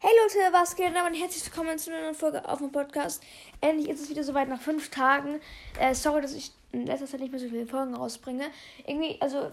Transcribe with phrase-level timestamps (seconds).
[0.00, 0.90] Hey Leute, was geht?
[0.90, 3.20] Und herzlich willkommen zu einer neuen Folge auf dem Podcast.
[3.60, 5.40] Endlich ist es wieder soweit nach fünf Tagen.
[5.80, 8.44] Äh, sorry, dass ich in letzter Zeit nicht mehr so viele Folgen rausbringe.
[8.86, 9.50] Irgendwie, also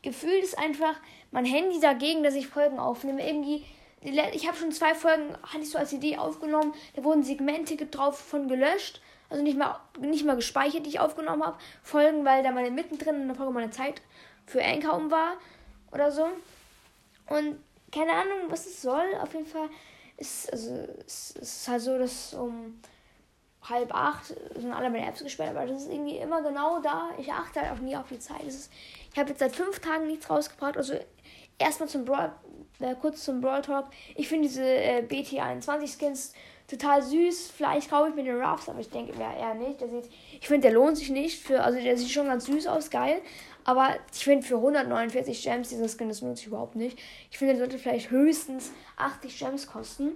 [0.00, 0.94] gefühlt ist einfach
[1.32, 3.28] mein Handy dagegen, dass ich Folgen aufnehme.
[3.28, 3.62] Irgendwie,
[4.00, 6.72] ich habe schon zwei Folgen, hatte ich so als Idee aufgenommen.
[6.96, 9.02] Da wurden Segmente drauf von gelöscht.
[9.28, 11.58] Also nicht mal, nicht mal gespeichert, die ich aufgenommen habe.
[11.82, 14.00] Folgen, weil da meine mittendrin in der Folge meine Zeit
[14.46, 14.62] für
[14.94, 15.34] um war.
[15.92, 16.26] Oder so.
[17.28, 17.58] Und
[17.94, 19.14] keine Ahnung, was es soll.
[19.20, 19.68] Auf jeden Fall
[20.16, 22.80] ist also es ist halt so, dass um
[23.62, 27.10] halb acht sind alle meine Apps gesperrt, aber das ist irgendwie immer genau da.
[27.18, 28.42] Ich achte halt auch nie auf die Zeit.
[28.44, 28.70] Ist,
[29.12, 30.76] ich habe jetzt seit fünf Tagen nichts rausgebracht.
[30.76, 30.94] Also
[31.58, 32.32] erstmal zum Brawl,
[32.80, 33.86] äh, kurz zum Brawl Talk.
[34.16, 36.34] Ich finde diese äh, BT21 Skins
[36.68, 37.52] total süß.
[37.56, 39.80] Vielleicht kaufe ich mir den Ruffs, aber ich denke mir eher nicht.
[39.80, 41.42] Der sieht, ich finde, der lohnt sich nicht.
[41.42, 43.22] Für, also der sieht schon ganz süß aus, geil.
[43.64, 46.98] Aber ich finde, für 149 Gems, dieser Skin, das lohnt sich überhaupt nicht.
[47.30, 50.12] Ich finde, der sollte vielleicht höchstens 80 Gems kosten.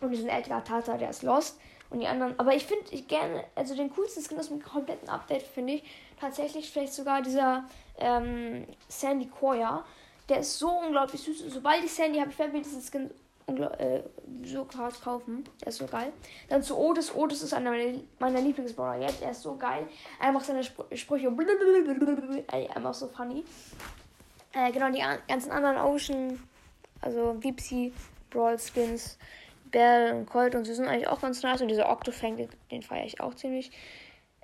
[0.00, 1.58] Und diesen Edgar Tata, der ist lost.
[1.90, 5.08] Und die anderen, aber ich finde ich gerne, also den coolsten Skin aus dem kompletten
[5.08, 5.84] Update finde ich
[6.20, 7.64] tatsächlich vielleicht sogar dieser
[7.98, 9.84] ähm, Sandy Koya.
[10.28, 11.44] Der ist so unglaublich süß.
[11.48, 13.10] Sobald ich Sandy habe, ich werde mir diesen Skin
[13.48, 14.02] äh,
[14.44, 15.44] so hart kaufen.
[15.60, 16.12] Der ist so geil.
[16.48, 17.14] Dann zu Otis.
[17.14, 17.72] Otis ist einer
[18.18, 19.22] meiner, Lieblingsbrawler jetzt.
[19.22, 19.86] Er ist so geil.
[20.20, 21.28] Einfach seine Spr Sprüche.
[22.48, 23.44] Einfach so funny.
[24.52, 26.42] Äh, genau, die ganzen anderen Ocean,
[27.00, 27.90] also Deepsea,
[28.30, 29.18] Brawl Skins,
[29.70, 31.60] Bell und Colt und sie sind eigentlich auch ganz nice.
[31.60, 33.70] Und dieser Octofang, den, den feiere ich auch ziemlich.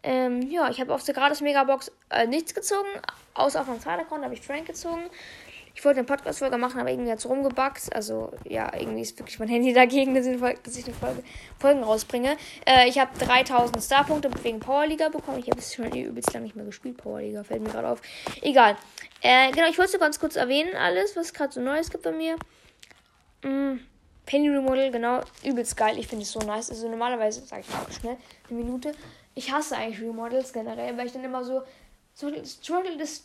[0.02, 2.88] Ähm, ja, ich habe auf der gratis Megabox äh, nichts gezogen,
[3.32, 5.02] außer auf meinem Zweitaccount habe ich Frank gezogen.
[5.76, 7.94] Ich wollte eine Podcast-Folge machen, aber irgendwie hat es rumgebackt.
[7.94, 11.22] Also, ja, irgendwie ist wirklich mein Handy dagegen, dass ich eine Folge,
[11.58, 12.36] Folgen rausbringe.
[12.64, 15.40] Äh, ich habe 3000 Starpunkte wegen Powerliga bekommen.
[15.40, 16.96] Ich habe es schon übelst lange nicht mehr gespielt.
[16.96, 18.00] Powerliga fällt mir gerade auf.
[18.40, 18.76] Egal.
[19.20, 22.12] Äh, genau, ich wollte nur ganz kurz erwähnen, alles, was gerade so Neues gibt bei
[22.12, 22.36] mir.
[23.42, 23.80] Mm,
[24.26, 25.98] Penny Remodel, genau, übelst geil.
[25.98, 26.70] Ich finde es so nice.
[26.70, 28.16] Also, normalerweise, sage ich mal schnell,
[28.48, 28.92] eine Minute.
[29.34, 31.62] Ich hasse eigentlich Remodels generell, weil ich dann immer so,
[32.14, 33.24] so struggle das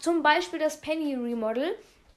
[0.00, 1.76] zum, Beispiel das Penny Remodel,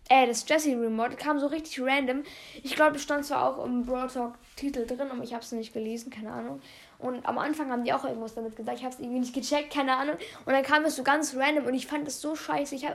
[0.09, 2.23] äh, das Jessie Remodel kam so richtig random.
[2.63, 5.51] Ich glaube, das stand zwar auch im Brawl Talk Titel drin, aber ich habe es
[5.51, 6.61] nicht gelesen, keine Ahnung.
[6.99, 8.79] Und am Anfang haben die auch irgendwas damit gesagt.
[8.79, 10.15] Ich habe es irgendwie nicht gecheckt, keine Ahnung.
[10.45, 12.73] Und dann kam es so ganz random und ich fand es so scheiße.
[12.73, 12.87] Ich,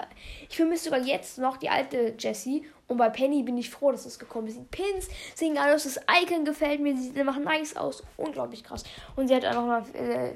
[0.48, 2.66] ich vermisse sogar jetzt noch die alte Jessie.
[2.88, 4.58] Und bei Penny bin ich froh, dass es gekommen ist.
[4.58, 6.96] Die Pins sehen alles, das Icon gefällt mir.
[6.96, 8.02] Sie machen nice aus.
[8.16, 8.82] Unglaublich krass.
[9.14, 10.34] Und sie hat auch noch äh,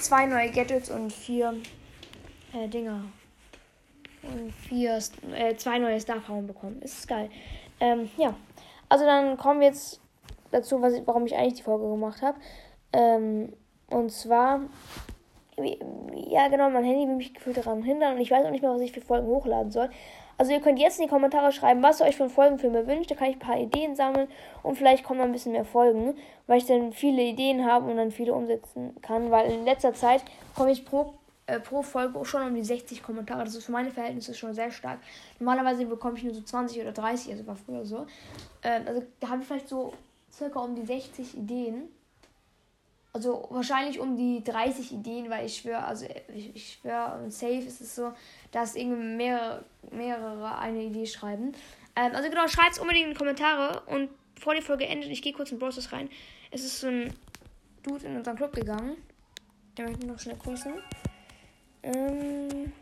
[0.00, 1.54] zwei neue Gadgets und vier
[2.54, 3.04] äh, Dinger.
[4.22, 4.98] Und vier,
[5.34, 6.80] äh, zwei neue Starfrauen bekommen.
[6.82, 7.28] Ist geil.
[7.80, 8.34] Ähm, ja.
[8.88, 10.00] Also dann kommen wir jetzt
[10.50, 12.38] dazu, was warum ich eigentlich die Folge gemacht habe.
[12.92, 13.52] Ähm,
[13.90, 14.60] und zwar,
[15.56, 18.72] ja genau, mein Handy will mich gefühlt daran hindern und ich weiß auch nicht mehr,
[18.72, 19.90] was ich für Folgen hochladen soll.
[20.38, 22.86] Also ihr könnt jetzt in die Kommentare schreiben, was ihr euch von Folgen für mir
[22.86, 23.10] wünscht.
[23.10, 24.28] Da kann ich ein paar Ideen sammeln
[24.62, 28.10] und vielleicht kommen ein bisschen mehr Folgen, weil ich dann viele Ideen habe und dann
[28.10, 29.30] viele umsetzen kann.
[29.30, 30.22] Weil in letzter Zeit
[30.54, 31.14] komme ich pro
[31.52, 33.44] äh, pro Folge schon um die 60 Kommentare.
[33.44, 35.00] Das ist für meine Verhältnisse schon sehr stark.
[35.38, 38.06] Normalerweise bekomme ich nur so 20 oder 30, also war früher so.
[38.62, 39.92] Äh, also da habe ich vielleicht so
[40.32, 41.88] circa um die 60 Ideen.
[43.12, 47.82] Also wahrscheinlich um die 30 Ideen, weil ich schwöre, also ich, ich schwöre, safe ist
[47.82, 48.12] es so,
[48.50, 51.52] dass irgendwie mehrere, mehrere eine Idee schreiben.
[51.94, 55.20] Ähm, also genau, schreibt es unbedingt in die Kommentare und bevor die Folge endet, ich
[55.20, 56.08] gehe kurz in Browsers rein.
[56.50, 57.12] Es ist so ein
[57.82, 58.96] Dude in unseren Club gegangen.
[59.76, 60.72] Der möchte noch schnell grüßen.
[61.82, 62.72] Ähm.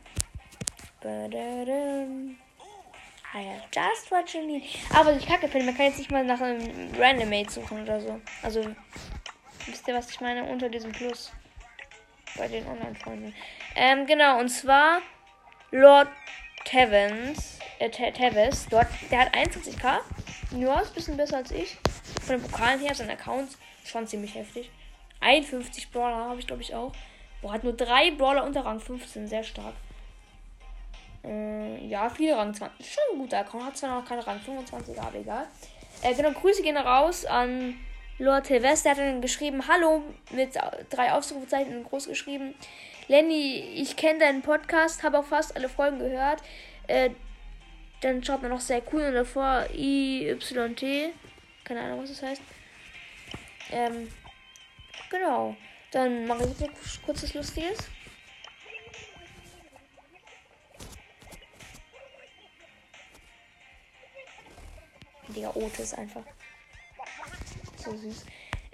[3.33, 4.63] I just watching me.
[4.93, 8.21] Aber ich kacke finde, man kann jetzt nicht mal nach einem Randomate suchen oder so.
[8.43, 8.67] Also,
[9.67, 10.45] wisst ihr, was ich meine?
[10.45, 11.33] Unter diesem Plus.
[12.37, 13.35] Bei den Online-Freunden.
[13.77, 15.01] Ähm, genau, und zwar
[15.71, 16.09] Lord
[16.65, 17.59] Tevens.
[17.79, 18.67] Äh, Teves.
[18.69, 20.01] Dort, der hat 21k.
[20.59, 21.79] Ja, ist ein bisschen besser als ich.
[22.27, 24.71] Von den Pokalen her, sein Account schon ziemlich heftig.
[25.21, 26.93] 51 Brawler habe ich, glaube ich, auch.
[27.43, 29.27] Boah, hat nur drei Brawler unter Rang 15.
[29.27, 29.75] Sehr stark.
[31.25, 32.87] Äh, ja, viele Rang 20.
[32.87, 33.65] Schon ein guter Account.
[33.65, 35.47] Hat zwar noch keine Rang 25, aber egal.
[36.03, 37.79] Äh, genau, Grüße gehen raus an
[38.19, 38.85] Lord Hilvest.
[38.85, 40.51] Der hat dann geschrieben: Hallo mit
[40.91, 42.55] drei Ausrufezeichen groß geschrieben.
[43.09, 46.43] Lenny, ich kenne deinen Podcast, habe auch fast alle Folgen gehört.
[46.87, 47.11] Äh,
[48.01, 51.13] dann schaut man noch sehr cool und davor IYT.
[51.65, 52.43] Keine Ahnung, was das heißt.
[53.73, 54.09] Ähm,
[55.11, 55.57] genau.
[55.93, 57.79] Dann mache ich jetzt kurzes Lustiges.
[65.29, 66.23] Digga, Otis einfach.
[67.77, 68.25] So süß.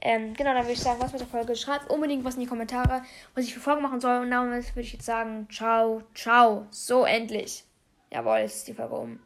[0.02, 1.56] Ähm, genau, dann würde ich sagen, was mit der Folge.
[1.56, 3.02] Schreibt unbedingt was in die Kommentare,
[3.34, 4.20] was ich für Folgen machen soll.
[4.20, 6.66] Und damit würde ich jetzt sagen, ciao, ciao.
[6.70, 7.64] So, endlich.
[8.12, 9.25] Jawohl, ist die Folge um.